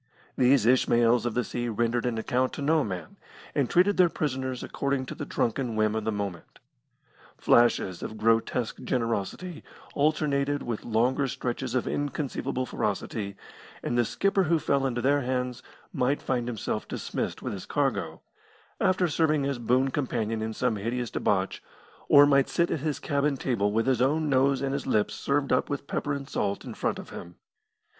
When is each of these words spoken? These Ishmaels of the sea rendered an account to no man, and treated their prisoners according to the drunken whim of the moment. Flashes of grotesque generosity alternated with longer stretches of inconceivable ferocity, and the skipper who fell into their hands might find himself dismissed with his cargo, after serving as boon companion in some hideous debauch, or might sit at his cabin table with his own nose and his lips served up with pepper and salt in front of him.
These 0.35 0.65
Ishmaels 0.65 1.27
of 1.27 1.35
the 1.35 1.43
sea 1.43 1.69
rendered 1.69 2.07
an 2.07 2.17
account 2.17 2.53
to 2.53 2.63
no 2.63 2.83
man, 2.83 3.17
and 3.53 3.69
treated 3.69 3.97
their 3.97 4.09
prisoners 4.09 4.63
according 4.63 5.05
to 5.05 5.13
the 5.13 5.27
drunken 5.27 5.75
whim 5.75 5.93
of 5.93 6.05
the 6.05 6.11
moment. 6.11 6.57
Flashes 7.37 8.01
of 8.01 8.17
grotesque 8.17 8.81
generosity 8.83 9.63
alternated 9.93 10.63
with 10.63 10.83
longer 10.85 11.27
stretches 11.27 11.75
of 11.75 11.87
inconceivable 11.87 12.65
ferocity, 12.65 13.35
and 13.83 13.95
the 13.95 14.03
skipper 14.03 14.45
who 14.45 14.57
fell 14.57 14.87
into 14.87 15.01
their 15.01 15.21
hands 15.21 15.61
might 15.93 16.19
find 16.23 16.47
himself 16.47 16.87
dismissed 16.87 17.43
with 17.43 17.53
his 17.53 17.67
cargo, 17.67 18.21
after 18.79 19.07
serving 19.07 19.45
as 19.45 19.59
boon 19.59 19.91
companion 19.91 20.41
in 20.41 20.51
some 20.51 20.77
hideous 20.77 21.11
debauch, 21.11 21.61
or 22.09 22.25
might 22.25 22.49
sit 22.49 22.71
at 22.71 22.79
his 22.79 22.97
cabin 22.97 23.37
table 23.37 23.71
with 23.71 23.85
his 23.85 24.01
own 24.01 24.29
nose 24.29 24.63
and 24.63 24.73
his 24.73 24.87
lips 24.87 25.13
served 25.13 25.53
up 25.53 25.69
with 25.69 25.85
pepper 25.85 26.13
and 26.13 26.27
salt 26.27 26.65
in 26.65 26.73
front 26.73 26.97
of 26.97 27.11
him. 27.11 27.35